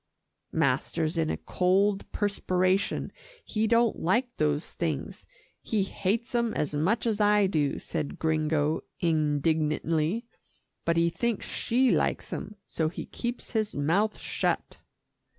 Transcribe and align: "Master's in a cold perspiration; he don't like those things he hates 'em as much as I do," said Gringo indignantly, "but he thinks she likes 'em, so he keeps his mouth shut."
"Master's 0.55 1.15
in 1.15 1.29
a 1.29 1.37
cold 1.37 2.11
perspiration; 2.11 3.11
he 3.45 3.67
don't 3.67 3.99
like 3.99 4.35
those 4.37 4.71
things 4.71 5.27
he 5.61 5.83
hates 5.83 6.33
'em 6.33 6.55
as 6.55 6.73
much 6.73 7.05
as 7.05 7.21
I 7.21 7.45
do," 7.45 7.77
said 7.77 8.17
Gringo 8.17 8.83
indignantly, 8.99 10.25
"but 10.85 10.97
he 10.97 11.11
thinks 11.11 11.45
she 11.45 11.91
likes 11.91 12.33
'em, 12.33 12.55
so 12.65 12.89
he 12.89 13.05
keeps 13.05 13.51
his 13.51 13.75
mouth 13.75 14.17
shut." 14.17 14.79